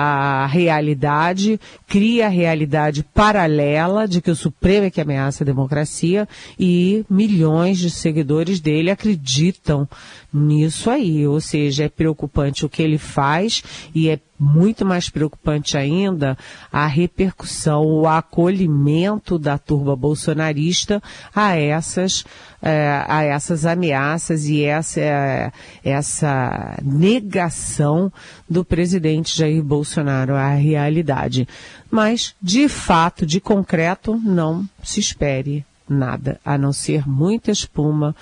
a 0.00 0.46
realidade, 0.46 1.58
cria 1.88 2.26
a 2.26 2.28
realidade 2.28 3.02
paralela 3.02 4.06
de 4.06 4.22
que 4.22 4.30
o 4.30 4.36
Supremo 4.36 4.86
é 4.86 4.90
que 4.90 5.00
ameaça 5.00 5.42
a 5.42 5.44
democracia 5.44 6.28
e 6.56 7.04
milhões 7.10 7.78
de 7.78 7.90
seguidores 7.90 8.60
dele 8.60 8.92
acreditam 8.92 9.88
nisso 10.32 10.88
aí. 10.88 11.26
Ou 11.26 11.40
seja, 11.40 11.86
é 11.86 11.88
preocupante 11.88 12.64
o 12.64 12.68
que 12.68 12.80
ele 12.80 12.96
faz 12.96 13.64
e 13.92 14.08
é 14.08 14.20
muito 14.38 14.84
mais 14.84 15.10
preocupante 15.10 15.76
ainda 15.76 16.38
a 16.72 16.86
repercussão, 16.86 17.84
o 17.84 18.06
acolhimento 18.06 19.38
da 19.38 19.58
turba 19.58 19.96
bolsonarista 19.96 21.02
a 21.34 21.56
essas, 21.56 22.24
é, 22.62 23.04
a 23.06 23.24
essas 23.24 23.66
ameaças 23.66 24.46
e 24.46 24.62
essa, 24.62 25.00
é, 25.00 25.52
essa 25.82 26.78
negação 26.82 28.12
do 28.48 28.64
presidente 28.64 29.36
Jair 29.36 29.62
Bolsonaro 29.62 30.34
à 30.34 30.54
realidade. 30.54 31.48
Mas, 31.90 32.34
de 32.40 32.68
fato, 32.68 33.26
de 33.26 33.40
concreto, 33.40 34.20
não 34.22 34.68
se 34.82 35.00
espere 35.00 35.64
nada, 35.88 36.38
a 36.44 36.58
não 36.58 36.72
ser 36.72 37.08
muita 37.08 37.50
espuma, 37.50 38.14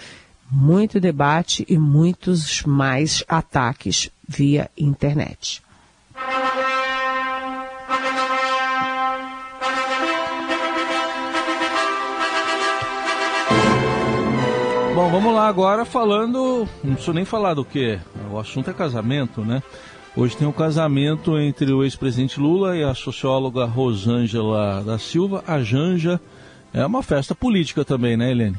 muito 0.51 1.01
debate 1.01 1.67
e 1.69 1.77
muitos 1.77 2.63
mais 2.63 3.25
ataques 3.29 4.11
via 4.29 4.71
internet. 4.79 5.66
Bom, 15.07 15.13
vamos 15.13 15.35
lá 15.35 15.47
agora 15.47 15.85
falando. 15.85 16.69
Não 16.83 16.95
preciso 16.95 17.13
nem 17.13 17.25
falar 17.25 17.55
do 17.55 17.65
que. 17.65 17.97
O 18.29 18.41
assunto 18.41 18.71
é 18.71 18.73
casamento, 18.73 19.41
né? 19.43 19.63
Hoje 20.17 20.37
tem 20.37 20.49
um 20.49 20.53
casamento 20.53 21.39
entre 21.39 21.73
o 21.73 21.85
ex-presidente 21.85 22.41
Lula 22.41 22.77
e 22.77 22.83
a 22.83 22.93
socióloga 22.93 23.67
Rosângela 23.67 24.83
da 24.83 24.99
Silva. 24.99 25.45
A 25.47 25.63
Janja 25.63 26.21
é 26.75 26.85
uma 26.85 27.05
festa 27.05 27.37
política 27.37 27.85
também, 27.85 28.17
né, 28.17 28.33
Helene? 28.33 28.57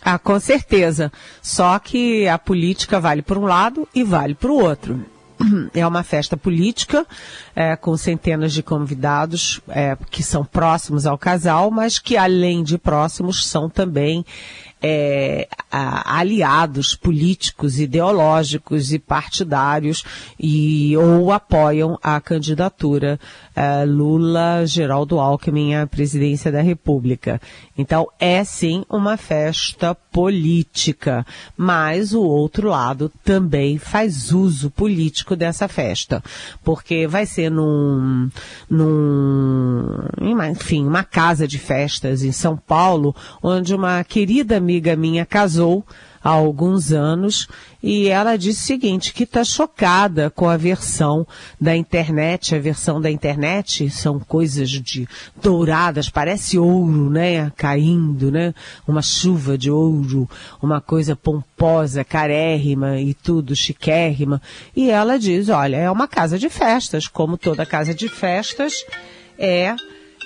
Ah, 0.00 0.20
com 0.20 0.38
certeza. 0.38 1.10
Só 1.42 1.76
que 1.80 2.28
a 2.28 2.38
política 2.38 3.00
vale 3.00 3.20
por 3.20 3.36
um 3.36 3.44
lado 3.44 3.88
e 3.92 4.04
vale 4.04 4.36
para 4.36 4.52
o 4.52 4.62
outro. 4.62 5.04
É 5.72 5.86
uma 5.86 6.02
festa 6.02 6.36
política, 6.36 7.06
é, 7.54 7.76
com 7.76 7.96
centenas 7.96 8.52
de 8.52 8.62
convidados 8.62 9.60
é, 9.68 9.96
que 10.10 10.22
são 10.22 10.44
próximos 10.44 11.06
ao 11.06 11.16
casal, 11.16 11.70
mas 11.70 11.98
que 11.98 12.16
além 12.16 12.62
de 12.62 12.76
próximos 12.76 13.46
são 13.46 13.70
também 13.70 14.24
é, 14.82 15.48
aliados 15.70 16.94
políticos, 16.94 17.78
ideológicos 17.78 18.92
e 18.92 18.98
partidários 18.98 20.04
e 20.38 20.96
ou 20.96 21.32
apoiam 21.32 21.98
a 22.02 22.20
candidatura 22.20 23.18
é, 23.54 23.84
Lula 23.84 24.64
Geraldo 24.66 25.18
Alckmin 25.18 25.74
à 25.74 25.86
presidência 25.86 26.52
da 26.52 26.60
República. 26.60 27.40
Então 27.76 28.08
é 28.18 28.44
sim 28.44 28.84
uma 28.88 29.16
festa 29.16 29.94
política, 29.94 31.26
mas 31.56 32.12
o 32.12 32.22
outro 32.22 32.68
lado 32.68 33.10
também 33.24 33.78
faz 33.78 34.32
uso 34.32 34.70
político 34.70 35.36
dessa 35.36 35.68
festa, 35.68 36.22
porque 36.64 37.06
vai 37.06 37.26
ser 37.26 37.50
num, 37.50 38.28
num 38.70 40.08
enfim, 40.46 40.86
uma 40.86 41.02
casa 41.02 41.48
de 41.48 41.58
festas 41.58 42.22
em 42.22 42.32
São 42.32 42.56
Paulo, 42.56 43.14
onde 43.42 43.74
uma 43.74 44.04
querida 44.04 44.56
amiga 44.56 44.94
minha 44.94 45.26
casou 45.26 45.84
há 46.22 46.30
alguns 46.30 46.92
anos 46.92 47.48
e 47.82 48.08
ela 48.08 48.36
disse 48.36 48.60
o 48.60 48.66
seguinte, 48.66 49.12
que 49.12 49.22
está 49.22 49.44
chocada 49.44 50.30
com 50.30 50.48
a 50.48 50.56
versão 50.56 51.26
da 51.60 51.76
internet, 51.76 52.54
a 52.54 52.58
versão 52.58 53.00
da 53.00 53.10
internet 53.10 53.88
são 53.88 54.18
coisas 54.18 54.68
de 54.68 55.08
douradas, 55.40 56.10
parece 56.10 56.58
ouro, 56.58 57.08
né, 57.08 57.50
caindo, 57.56 58.30
né, 58.32 58.52
uma 58.86 59.00
chuva 59.00 59.56
de 59.56 59.70
ouro, 59.70 60.28
uma 60.60 60.80
coisa 60.80 61.14
pomposa, 61.14 62.04
carérrima 62.04 63.00
e 63.00 63.14
tudo, 63.14 63.54
chiquérrima, 63.54 64.42
e 64.74 64.90
ela 64.90 65.18
diz, 65.18 65.48
olha, 65.48 65.76
é 65.76 65.90
uma 65.90 66.08
casa 66.08 66.38
de 66.38 66.48
festas, 66.48 67.06
como 67.06 67.38
toda 67.38 67.64
casa 67.64 67.94
de 67.94 68.08
festas 68.08 68.84
é 69.38 69.76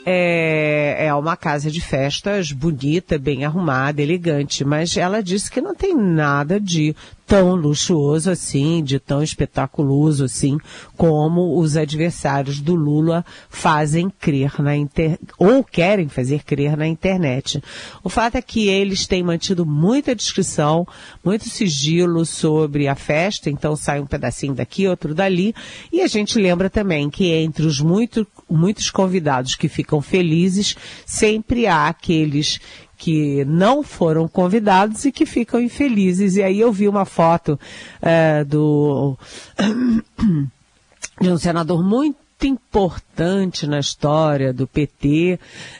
é, 0.04 1.06
é 1.06 1.14
uma 1.14 1.37
casa 1.37 1.71
de 1.71 1.80
festas 1.80 2.52
bonita, 2.52 3.18
bem 3.18 3.44
arrumada, 3.44 4.02
elegante, 4.02 4.64
mas 4.64 4.97
ela 4.97 5.23
disse 5.23 5.50
que 5.50 5.61
não 5.61 5.75
tem 5.75 5.94
nada 5.94 6.61
de 6.61 6.94
tão 7.33 7.55
luxuoso 7.55 8.31
assim, 8.31 8.85
de 8.85 8.99
tão 8.99 9.23
espetaculoso 9.23 10.25
assim, 10.25 10.59
como 10.99 11.59
os 11.59 11.79
adversários 11.79 12.61
do 12.61 12.75
Lula 12.75 13.25
fazem 13.49 14.11
crer 14.11 14.61
na 14.61 14.77
internet, 14.77 15.19
ou 15.39 15.65
querem 15.65 16.11
fazer 16.11 16.45
crer 16.45 16.77
na 16.77 16.87
internet. 16.87 17.62
O 18.05 18.11
fato 18.11 18.37
é 18.37 18.43
que 18.43 18.69
eles 18.69 19.07
têm 19.07 19.23
mantido 19.23 19.65
muita 19.65 20.15
descrição, 20.15 20.87
muito 21.25 21.49
sigilo 21.49 22.27
sobre 22.27 22.87
a 22.87 22.95
festa, 22.95 23.49
então 23.49 23.75
sai 23.77 23.99
um 23.99 24.07
pedacinho 24.07 24.53
daqui, 24.53 24.87
outro 24.87 25.15
dali, 25.15 25.55
e 25.91 26.03
a 26.03 26.07
gente 26.09 26.39
lembra 26.39 26.69
também 26.69 27.09
que 27.09 27.31
entre 27.33 27.65
os 27.65 27.81
muito, 27.81 28.27
muitos 28.51 28.91
convidados 28.91 29.57
que 29.57 29.71
ficam 29.71 30.03
felizes, 30.03 30.77
sempre 31.07 31.67
há 31.67 31.89
aqueles 31.89 32.61
que 33.02 33.44
não 33.47 33.82
foram 33.82 34.28
convidados 34.28 35.04
e 35.04 35.11
que 35.11 35.26
ficam 35.26 35.61
infelizes. 35.61 36.37
E 36.37 36.42
aí 36.42 36.61
eu 36.61 36.71
vi 36.71 36.87
uma 36.87 37.04
foto 37.04 37.59
é, 38.00 38.44
do 38.44 39.18
de 41.21 41.28
um 41.28 41.37
senador 41.37 41.82
muito 41.82 42.47
importante 42.47 43.66
na 43.66 43.80
história 43.80 44.52
do 44.52 44.68
PT, 44.68 45.37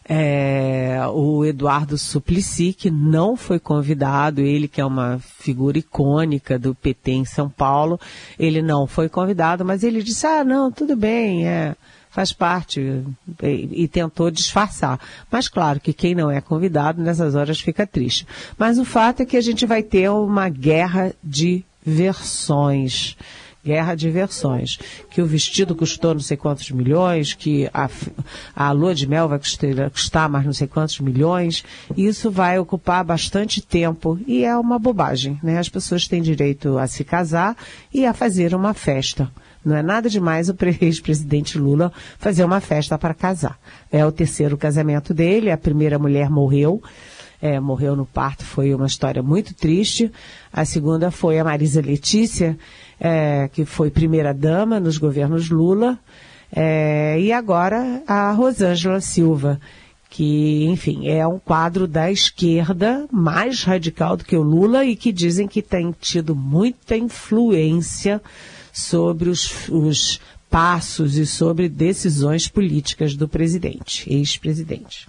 é, 0.09 0.99
o 1.13 1.45
Eduardo 1.45 1.97
Suplicy, 1.97 2.73
que 2.73 2.91
não 2.91 3.37
foi 3.37 3.61
convidado, 3.61 4.41
ele 4.41 4.67
que 4.67 4.81
é 4.81 4.85
uma 4.85 5.21
figura 5.21 5.79
icônica 5.79 6.59
do 6.59 6.75
PT 6.75 7.13
em 7.13 7.25
São 7.25 7.49
Paulo, 7.49 8.01
ele 8.37 8.61
não 8.61 8.85
foi 8.85 9.09
convidado, 9.09 9.65
mas 9.65 9.85
ele 9.85 10.03
disse, 10.03 10.27
ah, 10.27 10.43
não, 10.43 10.73
tudo 10.73 10.97
bem, 10.97 11.47
é, 11.47 11.77
faz 12.13 12.31
parte 12.31 13.03
e, 13.43 13.85
e, 13.85 13.89
tentou 13.89 14.31
disfarçar. 14.31 15.01
Mas 15.31 15.49
claro 15.49 15.81
que 15.81 15.95
quem 15.95 16.15
não 16.15 16.31
é 16.31 16.41
convidado 16.41 17.03
nessas 17.03 17.35
horas 17.35 17.59
fica 17.59 17.87
triste. 17.87 18.27
Mas 18.57 18.79
o 18.79 18.85
fato 18.85 19.23
é 19.23 19.27
que 19.27 19.37
a 19.37 19.41
gente 19.41 19.65
vai 19.65 19.83
ter 19.83 20.11
uma 20.11 20.49
guerra 20.51 21.15
de 21.25 21.65
versões. 21.85 23.17
Guerra 23.65 23.95
de 23.95 24.11
versões. 24.11 24.79
Que 25.09 25.23
o 25.23 25.27
vestido 25.27 25.75
custou 25.75 26.13
não 26.13 26.21
sei 26.21 26.37
quantos 26.37 26.71
milhões, 26.71 27.33
que 27.33 27.71
a, 27.73 27.89
a 28.55 28.73
lua 28.73 28.95
de 28.95 29.07
mel 29.07 29.27
vai 29.29 29.39
custar, 29.39 29.91
custar 29.91 30.29
mais 30.29 30.45
não 30.45 30.53
sei 30.53 30.67
quantos 30.67 31.01
milhões. 31.01 31.65
Isso 31.97 32.31
vai 32.31 32.59
ocupar 32.59 33.03
bastante 33.05 33.63
tempo 33.63 34.21
e 34.27 34.45
é 34.45 34.55
uma 34.55 34.79
bobagem, 34.79 35.41
né? 35.43 35.59
As 35.59 35.71
pessoas 35.71 36.07
têm 36.07 36.21
direito 36.21 36.77
a 36.77 36.87
se 36.87 37.05
casar 37.05 37.57
e 37.95 38.05
a 38.05 38.13
fazer 38.13 38.55
uma 38.55 38.75
festa 38.75 39.33
Não 39.65 39.77
é 39.77 39.83
nada 39.83 40.09
demais 40.09 40.49
o 40.49 40.57
ex-presidente 40.81 41.59
Lula 41.59 41.93
fazer 42.19 42.45
uma 42.45 42.61
festa 42.61 42.99
para 42.99 43.15
casar. 43.15 43.59
É 43.91 44.05
o 44.05 44.13
terceiro 44.13 44.57
casamento 44.57 45.15
dele, 45.15 45.51
a 45.51 45.57
primeira 45.57 45.99
mulher 45.99 46.31
morreu. 46.31 46.83
É, 47.41 47.59
morreu 47.59 47.97
no 47.97 48.07
parto, 48.07 48.45
foi 48.45 48.73
uma 48.73 48.87
história 48.87 49.21
muito 49.21 49.53
triste. 49.53 50.13
A 50.53 50.65
segunda 50.65 51.11
foi 51.11 51.41
a 51.41 51.45
Marisa 51.45 51.81
Letícia, 51.81 52.57
é, 53.01 53.49
que 53.53 53.65
foi 53.65 53.91
primeira 53.91 54.33
dama 54.33 54.79
nos 54.79 54.97
governos 54.97 55.51
Lula. 55.51 55.99
É, 56.55 57.19
e 57.19 57.33
agora 57.33 58.03
a 58.07 58.31
Rosângela 58.31 59.01
Silva, 59.01 59.59
que, 60.09 60.67
enfim, 60.67 61.09
é 61.09 61.27
um 61.27 61.39
quadro 61.39 61.89
da 61.89 62.13
esquerda 62.13 63.07
mais 63.11 63.65
radical 63.65 64.17
do 64.17 64.25
que 64.25 64.37
o 64.37 64.43
Lula 64.43 64.85
e 64.85 64.95
que 64.95 65.11
dizem 65.11 65.49
que 65.49 65.63
tem 65.63 65.93
tido 65.99 66.37
muita 66.37 66.97
influência 66.97 68.21
sobre 68.73 69.29
os, 69.29 69.69
os 69.69 70.21
passos 70.51 71.17
e 71.17 71.27
sobre 71.27 71.69
decisões 71.69 72.49
políticas 72.49 73.15
do 73.15 73.29
presidente, 73.29 74.13
ex-presidente. 74.13 75.09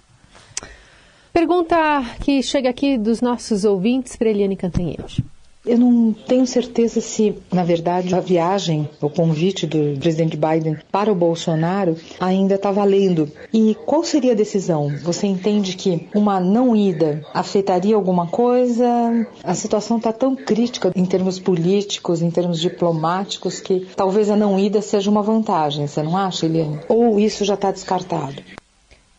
Pergunta 1.32 1.76
que 2.22 2.42
chega 2.42 2.70
aqui 2.70 2.96
dos 2.96 3.20
nossos 3.20 3.64
ouvintes 3.64 4.14
para 4.14 4.30
Eliane 4.30 4.56
Cantanhede. 4.56 5.24
Eu 5.66 5.78
não 5.78 6.12
tenho 6.12 6.46
certeza 6.46 7.00
se, 7.00 7.34
na 7.50 7.64
verdade, 7.64 8.14
a 8.14 8.20
viagem, 8.20 8.86
o 9.00 9.08
convite 9.08 9.66
do 9.66 9.98
presidente 9.98 10.36
Biden 10.36 10.76
para 10.92 11.10
o 11.10 11.14
Bolsonaro 11.14 11.96
ainda 12.20 12.56
está 12.56 12.70
valendo. 12.70 13.30
E 13.50 13.74
qual 13.86 14.04
seria 14.04 14.32
a 14.32 14.36
decisão? 14.36 14.92
Você 15.02 15.26
entende 15.26 15.74
que 15.74 16.06
uma 16.14 16.38
não 16.38 16.76
ida 16.76 17.24
afetaria 17.32 17.96
alguma 17.96 18.26
coisa? 18.26 19.26
A 19.42 19.54
situação 19.54 19.96
está 19.96 20.12
tão 20.12 20.36
crítica 20.36 20.92
em 20.94 21.06
termos 21.06 21.38
políticos, 21.38 22.20
em 22.20 22.30
termos 22.30 22.60
diplomáticos, 22.60 23.58
que 23.60 23.86
talvez 23.96 24.28
a 24.28 24.36
não 24.36 24.60
ida 24.60 24.82
seja 24.82 25.10
uma 25.10 25.22
vantagem. 25.22 25.86
Você 25.86 26.02
não 26.02 26.14
acha, 26.14 26.44
Eliane? 26.44 26.80
Ou 26.90 27.18
isso 27.18 27.42
já 27.42 27.54
está 27.54 27.70
descartado? 27.70 28.42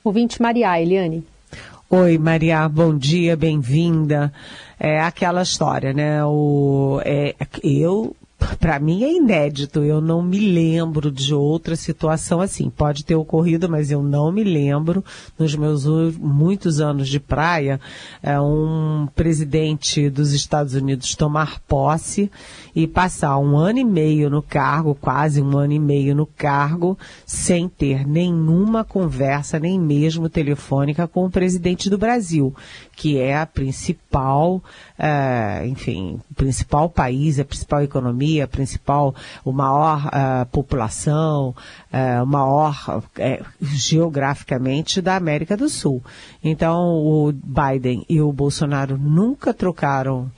Ouvinte 0.03 0.39
Maria, 0.39 0.79
Eliane. 0.79 1.23
Oi, 1.87 2.17
Maria, 2.17 2.67
bom 2.67 2.97
dia, 2.97 3.37
bem-vinda. 3.37 4.33
É 4.79 4.99
aquela 4.99 5.43
história, 5.43 5.93
né? 5.93 6.25
O, 6.25 6.99
é, 7.05 7.35
eu 7.63 8.15
para 8.59 8.79
mim 8.79 9.03
é 9.03 9.11
inédito. 9.11 9.83
Eu 9.83 10.01
não 10.01 10.21
me 10.21 10.39
lembro 10.39 11.11
de 11.11 11.33
outra 11.33 11.75
situação 11.75 12.41
assim. 12.41 12.69
Pode 12.69 13.03
ter 13.03 13.15
ocorrido, 13.15 13.69
mas 13.69 13.91
eu 13.91 14.01
não 14.03 14.31
me 14.31 14.43
lembro 14.43 15.03
nos 15.37 15.55
meus 15.55 15.85
muitos 16.17 16.79
anos 16.79 17.07
de 17.07 17.19
praia, 17.19 17.79
é, 18.21 18.39
um 18.39 19.07
presidente 19.15 20.09
dos 20.09 20.33
Estados 20.33 20.73
Unidos 20.73 21.15
tomar 21.15 21.59
posse 21.61 22.31
e 22.75 22.85
passar 22.85 23.37
um 23.37 23.57
ano 23.57 23.79
e 23.79 23.83
meio 23.85 24.29
no 24.29 24.41
cargo, 24.41 24.93
quase 24.93 25.41
um 25.41 25.57
ano 25.57 25.73
e 25.73 25.79
meio 25.79 26.13
no 26.13 26.25
cargo, 26.25 26.97
sem 27.25 27.69
ter 27.69 28.05
nenhuma 28.05 28.83
conversa, 28.83 29.57
nem 29.57 29.79
mesmo 29.79 30.27
telefônica 30.27 31.07
com 31.07 31.25
o 31.25 31.29
presidente 31.29 31.89
do 31.89 31.97
Brasil, 31.97 32.53
que 32.93 33.17
é 33.17 33.37
a 33.37 33.45
principal, 33.45 34.61
é, 34.99 35.65
enfim, 35.67 36.19
principal 36.35 36.89
país, 36.89 37.39
a 37.39 37.45
principal 37.45 37.81
economia, 37.81 38.34
principal, 38.47 39.15
o 39.43 39.51
maior 39.51 40.07
uh, 40.07 40.45
população, 40.47 41.55
uh, 41.91 42.25
maior 42.25 42.75
uh, 42.99 43.45
geograficamente 43.61 45.01
da 45.01 45.15
América 45.15 45.55
do 45.55 45.69
Sul. 45.69 46.03
Então, 46.43 46.95
o 46.95 47.31
Biden 47.31 48.05
e 48.09 48.19
o 48.21 48.31
Bolsonaro 48.31 48.97
nunca 48.97 49.53
trocaram 49.53 50.31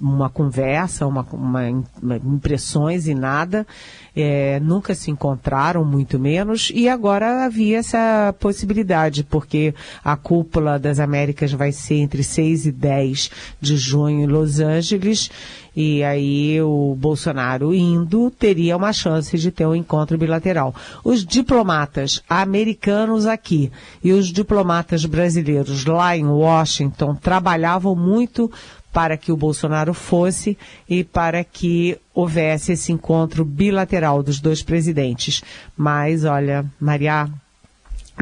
uma 0.00 0.28
conversa, 0.28 1.06
uma, 1.06 1.26
uma, 1.32 1.70
impressões 2.16 3.06
e 3.08 3.14
nada, 3.14 3.66
é, 4.14 4.60
nunca 4.60 4.94
se 4.94 5.10
encontraram, 5.10 5.84
muito 5.84 6.18
menos, 6.18 6.70
e 6.74 6.88
agora 6.88 7.44
havia 7.44 7.78
essa 7.78 8.34
possibilidade, 8.38 9.24
porque 9.24 9.74
a 10.04 10.16
cúpula 10.16 10.78
das 10.78 11.00
Américas 11.00 11.52
vai 11.52 11.72
ser 11.72 11.96
entre 11.96 12.22
6 12.22 12.66
e 12.66 12.72
10 12.72 13.30
de 13.60 13.76
junho 13.76 14.24
em 14.24 14.26
Los 14.26 14.60
Angeles, 14.60 15.30
e 15.74 16.02
aí 16.02 16.60
o 16.62 16.94
Bolsonaro 16.98 17.74
indo 17.74 18.30
teria 18.30 18.76
uma 18.76 18.94
chance 18.94 19.36
de 19.36 19.50
ter 19.50 19.66
um 19.66 19.74
encontro 19.74 20.16
bilateral. 20.16 20.74
Os 21.04 21.22
diplomatas 21.24 22.22
americanos 22.28 23.26
aqui 23.26 23.70
e 24.02 24.12
os 24.12 24.28
diplomatas 24.28 25.04
brasileiros 25.04 25.84
lá 25.84 26.16
em 26.16 26.24
Washington 26.24 27.14
trabalhavam 27.14 27.94
muito 27.94 28.50
para 28.96 29.18
que 29.18 29.30
o 29.30 29.36
Bolsonaro 29.36 29.92
fosse 29.92 30.56
e 30.88 31.04
para 31.04 31.44
que 31.44 31.98
houvesse 32.14 32.72
esse 32.72 32.90
encontro 32.90 33.44
bilateral 33.44 34.22
dos 34.22 34.40
dois 34.40 34.62
presidentes. 34.62 35.44
Mas, 35.76 36.24
olha, 36.24 36.64
Maria, 36.80 37.28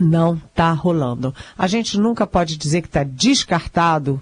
não 0.02 0.34
está 0.34 0.72
rolando. 0.72 1.32
A 1.56 1.68
gente 1.68 1.96
nunca 1.96 2.26
pode 2.26 2.56
dizer 2.56 2.80
que 2.80 2.88
está 2.88 3.04
descartado, 3.04 4.20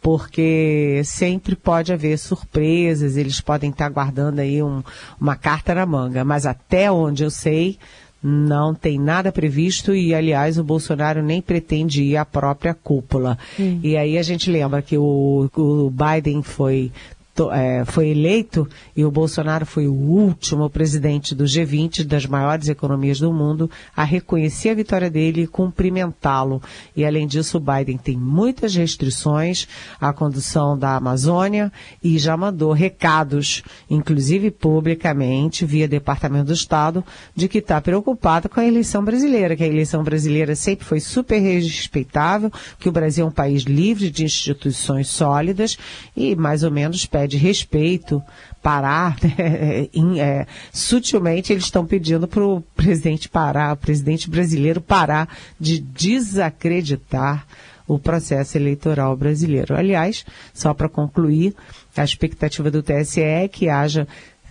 porque 0.00 1.02
sempre 1.04 1.54
pode 1.54 1.92
haver 1.92 2.16
surpresas, 2.18 3.18
eles 3.18 3.38
podem 3.42 3.68
estar 3.68 3.84
tá 3.84 3.90
guardando 3.90 4.38
aí 4.38 4.62
um, 4.62 4.82
uma 5.20 5.36
carta 5.36 5.74
na 5.74 5.84
manga. 5.84 6.24
Mas 6.24 6.46
até 6.46 6.90
onde 6.90 7.24
eu 7.24 7.30
sei, 7.30 7.78
não 8.22 8.74
tem 8.74 8.98
nada 8.98 9.32
previsto 9.32 9.94
e, 9.94 10.14
aliás, 10.14 10.58
o 10.58 10.64
Bolsonaro 10.64 11.22
nem 11.22 11.40
pretende 11.40 12.02
ir 12.02 12.16
à 12.16 12.24
própria 12.24 12.74
cúpula. 12.74 13.38
Hum. 13.58 13.80
E 13.82 13.96
aí 13.96 14.18
a 14.18 14.22
gente 14.22 14.50
lembra 14.50 14.82
que 14.82 14.96
o, 14.98 15.48
o 15.56 15.90
Biden 15.90 16.42
foi 16.42 16.92
é, 17.50 17.84
foi 17.84 18.08
eleito 18.08 18.68
e 18.96 19.04
o 19.04 19.10
Bolsonaro 19.10 19.64
foi 19.64 19.86
o 19.86 19.94
último 19.94 20.68
presidente 20.68 21.34
do 21.34 21.44
G20, 21.44 22.04
das 22.04 22.26
maiores 22.26 22.68
economias 22.68 23.20
do 23.20 23.32
mundo, 23.32 23.70
a 23.96 24.02
reconhecer 24.02 24.70
a 24.70 24.74
vitória 24.74 25.08
dele 25.08 25.42
e 25.42 25.46
cumprimentá-lo. 25.46 26.60
E 26.96 27.04
além 27.04 27.26
disso, 27.26 27.58
o 27.58 27.60
Biden 27.60 27.96
tem 27.96 28.16
muitas 28.16 28.74
restrições 28.74 29.68
à 30.00 30.12
condução 30.12 30.76
da 30.76 30.96
Amazônia 30.96 31.72
e 32.02 32.18
já 32.18 32.36
mandou 32.36 32.72
recados, 32.72 33.62
inclusive 33.88 34.50
publicamente, 34.50 35.64
via 35.64 35.86
Departamento 35.86 36.46
do 36.46 36.52
Estado, 36.52 37.04
de 37.34 37.48
que 37.48 37.58
está 37.58 37.80
preocupado 37.80 38.48
com 38.48 38.60
a 38.60 38.66
eleição 38.66 39.04
brasileira, 39.04 39.54
que 39.54 39.62
a 39.62 39.68
eleição 39.68 40.02
brasileira 40.02 40.56
sempre 40.56 40.84
foi 40.84 41.00
super 41.00 41.38
respeitável, 41.38 42.50
que 42.78 42.88
o 42.88 42.92
Brasil 42.92 43.24
é 43.24 43.28
um 43.28 43.32
país 43.32 43.62
livre 43.62 44.10
de 44.10 44.24
instituições 44.24 45.08
sólidas 45.08 45.78
e 46.16 46.34
mais 46.34 46.62
ou 46.62 46.70
menos 46.70 47.06
pede 47.06 47.29
de 47.30 47.36
respeito, 47.38 48.22
parar, 48.62 49.16
né? 49.24 49.88
é, 50.18 50.46
sutilmente 50.72 51.52
eles 51.52 51.64
estão 51.64 51.86
pedindo 51.86 52.28
para 52.28 52.44
o 52.44 52.60
presidente 52.76 53.28
parar, 53.28 53.72
o 53.72 53.76
presidente 53.76 54.28
brasileiro 54.28 54.80
parar 54.80 55.28
de 55.58 55.80
desacreditar 55.80 57.46
o 57.86 57.98
processo 57.98 58.56
eleitoral 58.56 59.16
brasileiro. 59.16 59.74
Aliás, 59.74 60.24
só 60.54 60.72
para 60.74 60.88
concluir, 60.88 61.54
a 61.96 62.04
expectativa 62.04 62.70
do 62.70 62.82
TSE 62.82 63.20
é 63.20 63.48
que 63.48 63.68
haja 63.68 64.06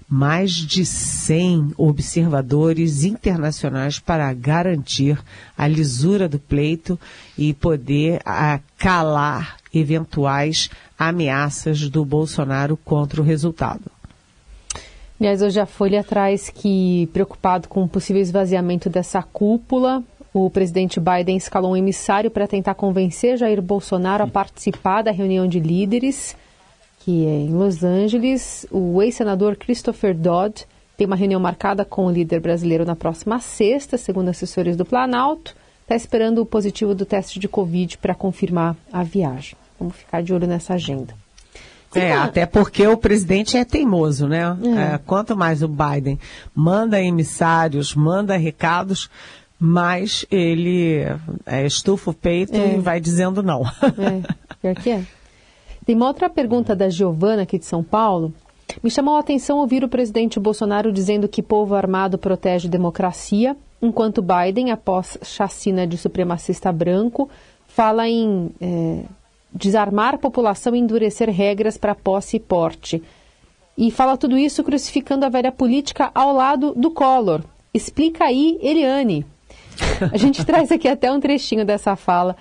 mais 0.09 0.51
de 0.51 0.83
100 0.83 1.73
observadores 1.77 3.03
internacionais 3.03 3.99
para 3.99 4.33
garantir 4.33 5.19
a 5.55 5.67
lisura 5.67 6.27
do 6.27 6.39
pleito 6.39 6.99
e 7.37 7.53
poder 7.53 8.19
calar 8.77 9.57
eventuais 9.71 10.69
ameaças 10.97 11.87
do 11.89 12.03
Bolsonaro 12.03 12.75
contra 12.75 13.21
o 13.21 13.23
resultado. 13.23 13.83
Aliás, 15.19 15.41
hoje 15.41 15.59
a 15.59 15.65
Folha 15.65 16.03
traz 16.03 16.49
que, 16.49 17.07
preocupado 17.13 17.67
com 17.67 17.83
o 17.83 17.89
possível 17.89 18.21
esvaziamento 18.21 18.89
dessa 18.89 19.21
cúpula, 19.21 20.01
o 20.33 20.49
presidente 20.49 20.99
Biden 20.99 21.37
escalou 21.37 21.73
um 21.73 21.77
emissário 21.77 22.31
para 22.31 22.47
tentar 22.47 22.73
convencer 22.75 23.37
Jair 23.37 23.61
Bolsonaro 23.61 24.23
a 24.23 24.27
participar 24.27 25.01
da 25.01 25.11
reunião 25.11 25.47
de 25.47 25.59
líderes, 25.59 26.35
que 27.09 27.25
é 27.25 27.39
em 27.39 27.49
Los 27.49 27.83
Angeles. 27.83 28.67
O 28.69 29.01
ex-senador 29.01 29.55
Christopher 29.55 30.15
Dodd 30.15 30.67
tem 30.95 31.07
uma 31.07 31.15
reunião 31.15 31.41
marcada 31.41 31.83
com 31.83 32.05
o 32.05 32.11
líder 32.11 32.39
brasileiro 32.39 32.85
na 32.85 32.95
próxima 32.95 33.39
sexta, 33.39 33.97
segundo 33.97 34.29
assessores 34.29 34.77
do 34.77 34.85
Planalto. 34.85 35.55
Está 35.81 35.95
esperando 35.95 36.39
o 36.39 36.45
positivo 36.45 36.93
do 36.93 37.07
teste 37.07 37.39
de 37.39 37.47
Covid 37.47 37.97
para 37.97 38.13
confirmar 38.13 38.75
a 38.93 39.01
viagem. 39.01 39.55
Vamos 39.79 39.95
ficar 39.95 40.21
de 40.21 40.31
olho 40.31 40.45
nessa 40.45 40.75
agenda. 40.75 41.15
É, 41.95 42.13
até 42.13 42.45
porque 42.45 42.85
o 42.85 42.95
presidente 42.95 43.57
é 43.57 43.65
teimoso, 43.65 44.27
né? 44.27 44.55
É. 44.61 44.93
É, 44.93 44.99
quanto 44.99 45.35
mais 45.35 45.63
o 45.63 45.67
Biden 45.67 46.19
manda 46.53 47.01
emissários, 47.01 47.95
manda 47.95 48.37
recados, 48.37 49.09
mais 49.59 50.27
ele 50.29 51.07
é, 51.43 51.65
estufa 51.65 52.11
o 52.11 52.13
peito 52.13 52.55
é. 52.55 52.75
e 52.75 52.77
vai 52.77 52.99
dizendo 52.99 53.41
não. 53.41 53.63
É, 53.65 54.21
pior 54.61 54.75
que 54.75 54.91
é. 54.91 55.03
Tem 55.89 55.95
uma 55.95 56.05
outra 56.05 56.29
pergunta 56.29 56.75
da 56.75 56.87
Giovana 56.87 57.41
aqui 57.41 57.57
de 57.57 57.65
São 57.65 57.83
Paulo. 57.83 58.31
Me 58.83 58.91
chamou 58.91 59.15
a 59.15 59.21
atenção 59.21 59.57
ouvir 59.57 59.83
o 59.83 59.89
presidente 59.89 60.39
Bolsonaro 60.39 60.91
dizendo 60.91 61.27
que 61.27 61.41
povo 61.41 61.73
armado 61.73 62.15
protege 62.15 62.69
democracia, 62.69 63.57
enquanto 63.81 64.21
Biden, 64.21 64.69
após 64.69 65.17
chacina 65.23 65.87
de 65.87 65.97
supremacista 65.97 66.71
branco, 66.71 67.27
fala 67.67 68.07
em 68.07 68.51
é, 68.61 69.01
desarmar 69.51 70.13
a 70.13 70.19
população 70.19 70.75
e 70.75 70.79
endurecer 70.79 71.27
regras 71.31 71.75
para 71.75 71.95
posse 71.95 72.37
e 72.37 72.39
porte. 72.39 73.01
e 73.75 73.89
fala 73.89 74.15
tudo 74.15 74.37
isso 74.37 74.63
crucificando 74.63 75.25
a 75.25 75.29
velha 75.29 75.51
política 75.51 76.11
ao 76.13 76.31
lado 76.31 76.75
do 76.75 76.91
Collor. 76.91 77.41
Explica 77.73 78.25
aí, 78.25 78.59
Eliane. 78.61 79.25
A 80.13 80.17
gente 80.17 80.45
traz 80.45 80.71
aqui 80.71 80.87
até 80.87 81.11
um 81.11 81.19
trechinho 81.19 81.65
dessa 81.65 81.95
fala 81.95 82.37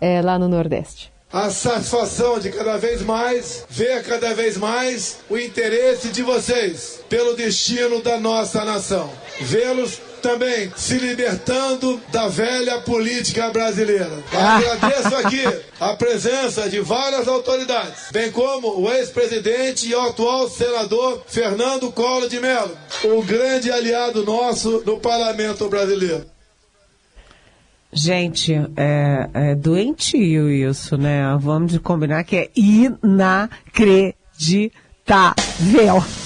é, 0.00 0.20
lá 0.20 0.36
no 0.36 0.48
Nordeste 0.48 1.16
a 1.32 1.50
satisfação 1.50 2.38
de 2.38 2.50
cada 2.50 2.76
vez 2.78 3.02
mais 3.02 3.64
ver 3.68 4.02
cada 4.02 4.34
vez 4.34 4.56
mais 4.56 5.18
o 5.28 5.36
interesse 5.36 6.08
de 6.08 6.22
vocês 6.22 7.00
pelo 7.08 7.36
destino 7.36 8.02
da 8.02 8.18
nossa 8.18 8.64
nação. 8.64 9.12
Vê-los 9.40 10.00
também 10.22 10.72
se 10.76 10.94
libertando 10.94 12.00
da 12.10 12.28
velha 12.28 12.80
política 12.80 13.50
brasileira. 13.50 14.10
Agradeço 14.32 15.14
aqui 15.16 15.44
a 15.78 15.94
presença 15.94 16.68
de 16.68 16.80
várias 16.80 17.28
autoridades, 17.28 18.10
bem 18.10 18.30
como 18.32 18.80
o 18.80 18.92
ex-presidente 18.92 19.88
e 19.88 19.94
o 19.94 20.00
atual 20.00 20.48
senador 20.50 21.22
Fernando 21.26 21.92
Collor 21.92 22.28
de 22.28 22.40
Mello, 22.40 22.76
o 23.04 23.22
grande 23.22 23.70
aliado 23.70 24.24
nosso 24.24 24.82
no 24.84 24.98
parlamento 24.98 25.68
brasileiro. 25.68 26.26
Gente, 27.92 28.52
é, 28.76 29.30
é 29.32 29.54
doentio 29.54 30.50
isso, 30.50 30.98
né? 30.98 31.22
Vamos 31.40 31.78
combinar 31.78 32.22
que 32.22 32.36
é 32.36 32.50
inacreditável. 32.54 34.14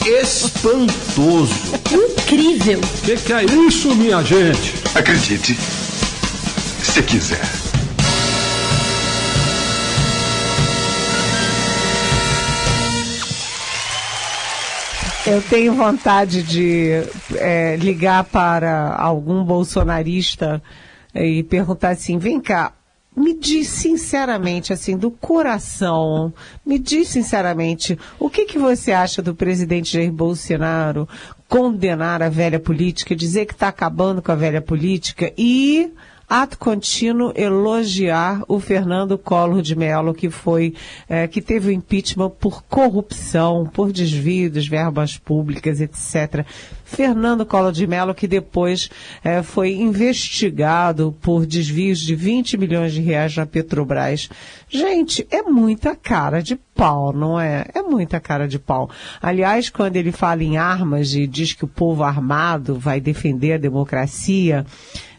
Espantoso. 0.04 1.72
Incrível. 1.92 2.80
O 2.80 3.02
que, 3.02 3.16
que 3.16 3.32
é 3.32 3.44
isso, 3.44 3.94
minha 3.94 4.22
gente? 4.22 4.74
Acredite, 4.94 5.54
se 5.54 7.02
quiser. 7.04 7.40
Eu 15.24 15.40
tenho 15.40 15.74
vontade 15.74 16.42
de 16.42 16.90
é, 17.36 17.76
ligar 17.76 18.24
para 18.24 18.96
algum 18.96 19.44
bolsonarista 19.44 20.60
e 21.14 21.42
perguntar 21.42 21.90
assim, 21.90 22.18
vem 22.18 22.40
cá, 22.40 22.72
me 23.14 23.34
diz 23.34 23.68
sinceramente, 23.68 24.72
assim, 24.72 24.96
do 24.96 25.10
coração, 25.10 26.32
me 26.64 26.78
diz 26.78 27.08
sinceramente, 27.08 27.98
o 28.18 28.30
que, 28.30 28.46
que 28.46 28.58
você 28.58 28.92
acha 28.92 29.20
do 29.20 29.34
presidente 29.34 29.92
Jair 29.92 30.10
Bolsonaro 30.10 31.06
condenar 31.48 32.22
a 32.22 32.30
velha 32.30 32.58
política, 32.58 33.14
dizer 33.14 33.44
que 33.44 33.52
está 33.52 33.68
acabando 33.68 34.22
com 34.22 34.32
a 34.32 34.36
velha 34.36 34.62
política 34.62 35.32
e 35.36 35.92
ato 36.32 36.56
contínuo 36.56 37.30
elogiar 37.36 38.42
o 38.48 38.58
Fernando 38.58 39.18
Collor 39.18 39.60
de 39.60 39.76
Mello, 39.76 40.14
que 40.14 40.30
foi, 40.30 40.72
é, 41.06 41.28
que 41.28 41.42
teve 41.42 41.68
o 41.68 41.70
impeachment 41.70 42.30
por 42.30 42.62
corrupção, 42.62 43.68
por 43.70 43.92
desvio 43.92 44.50
das 44.50 44.66
verbas 44.66 45.18
públicas, 45.18 45.78
etc. 45.78 46.46
Fernando 46.86 47.44
Collor 47.44 47.70
de 47.70 47.86
Mello, 47.86 48.14
que 48.14 48.26
depois 48.26 48.88
é, 49.22 49.42
foi 49.42 49.74
investigado 49.74 51.14
por 51.20 51.44
desvios 51.44 52.00
de 52.00 52.14
20 52.14 52.56
milhões 52.56 52.94
de 52.94 53.02
reais 53.02 53.36
na 53.36 53.44
Petrobras. 53.44 54.30
Gente, 54.70 55.26
é 55.30 55.42
muita 55.42 55.94
cara 55.94 56.42
de 56.42 56.56
pau, 56.74 57.12
não 57.12 57.38
é? 57.38 57.66
É 57.74 57.82
muita 57.82 58.18
cara 58.18 58.48
de 58.48 58.58
pau. 58.58 58.88
Aliás, 59.20 59.68
quando 59.68 59.96
ele 59.96 60.12
fala 60.12 60.42
em 60.42 60.56
armas 60.56 61.14
e 61.14 61.26
diz 61.26 61.52
que 61.52 61.66
o 61.66 61.68
povo 61.68 62.02
armado 62.02 62.78
vai 62.78 63.02
defender 63.02 63.52
a 63.52 63.58
democracia, 63.58 64.64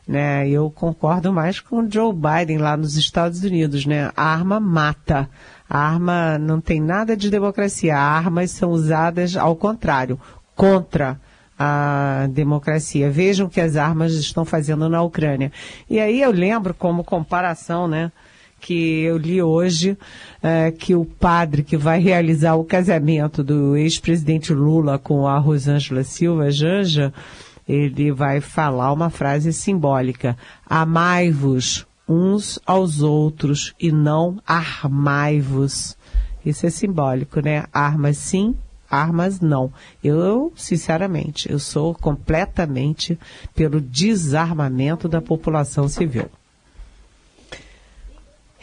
né? 0.08 0.48
Eu 0.48 0.70
concordo 0.70 1.32
mais 1.32 1.60
com 1.60 1.78
o 1.78 1.92
Joe 1.92 2.13
Biden 2.13 2.58
lá 2.58 2.76
nos 2.76 2.96
Estados 2.96 3.44
Unidos, 3.44 3.86
né? 3.86 4.12
A 4.16 4.26
arma 4.34 4.60
mata. 4.60 5.30
A 5.70 5.80
arma 5.80 6.38
não 6.38 6.60
tem 6.60 6.82
nada 6.82 7.16
de 7.16 7.30
democracia. 7.30 7.98
Armas 7.98 8.52
são 8.52 8.72
usadas 8.72 9.36
ao 9.36 9.56
contrário, 9.56 10.20
contra 10.56 11.20
a 11.58 12.28
democracia. 12.32 13.10
Vejam 13.10 13.48
o 13.48 13.50
que 13.50 13.62
as 13.62 13.76
armas 13.76 14.13
estão 14.13 14.44
fazendo 14.44 14.89
na 14.89 15.02
Ucrânia. 15.02 15.52
E 15.89 16.00
aí 16.00 16.22
eu 16.22 16.32
lembro 16.32 16.74
como 16.74 17.04
comparação, 17.04 17.88
né? 17.88 18.12
que 18.63 19.02
eu 19.02 19.18
li 19.18 19.42
hoje 19.44 19.98
é, 20.42 20.72
que 20.72 20.96
o 20.96 21.04
padre 21.04 21.63
que 21.63 21.76
vai 21.76 22.00
realizar 22.00 22.56
o 22.56 22.63
casamento 22.63 23.44
do 23.44 23.76
ex-presidente 23.76 24.54
Lula 24.54 24.98
com 24.98 25.28
a 25.28 25.38
Rosângela 25.38 26.02
Silva 26.06 26.50
Janja, 26.50 27.13
ele 27.67 28.12
vai 28.12 28.41
falar 28.41 28.91
uma 28.91 29.10
frase 29.10 29.54
simbólica: 29.54 30.38
amai-vos 30.65 31.86
uns 32.08 32.60
aos 32.65 33.02
outros 33.02 33.73
e 33.80 33.91
não 33.91 34.39
armai-vos. 34.45 35.97
Isso 36.45 36.65
é 36.65 36.69
simbólico, 36.69 37.39
né? 37.39 37.65
Armas 37.71 38.17
sim, 38.17 38.56
armas 38.89 39.39
não. 39.39 39.71
Eu, 40.04 40.52
sinceramente, 40.56 41.49
eu 41.49 41.58
sou 41.58 41.93
completamente 41.93 43.17
pelo 43.56 43.80
desarmamento 43.80 45.08
da 45.08 45.21
população 45.21 45.88
civil. 45.88 46.30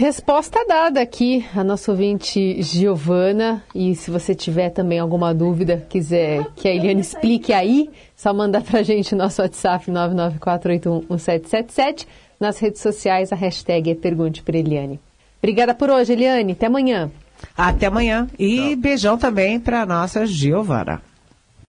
Resposta 0.00 0.64
dada 0.66 1.02
aqui 1.02 1.44
a 1.54 1.62
nossa 1.62 1.90
ouvinte 1.90 2.62
Giovana. 2.62 3.62
E 3.74 3.94
se 3.94 4.10
você 4.10 4.34
tiver 4.34 4.70
também 4.70 4.98
alguma 4.98 5.34
dúvida, 5.34 5.86
quiser 5.90 6.42
que 6.56 6.66
a 6.66 6.74
Eliane 6.74 7.02
explique 7.02 7.52
aí, 7.52 7.90
só 8.16 8.32
mandar 8.32 8.62
pra 8.62 8.82
gente 8.82 9.14
nosso 9.14 9.42
WhatsApp 9.42 9.90
994811777. 9.90 12.06
Nas 12.40 12.58
redes 12.58 12.80
sociais, 12.80 13.30
a 13.30 13.36
hashtag 13.36 13.90
é 13.90 13.94
Pergunte 13.94 14.42
para 14.42 14.56
Eliane. 14.56 14.98
Obrigada 15.38 15.74
por 15.74 15.90
hoje, 15.90 16.14
Eliane. 16.14 16.52
Até 16.52 16.64
amanhã. 16.64 17.10
Até 17.54 17.84
amanhã. 17.84 18.26
E 18.38 18.70
Tchau. 18.70 18.76
beijão 18.76 19.18
também 19.18 19.60
para 19.60 19.84
nossa 19.84 20.24
Giovana. 20.24 21.02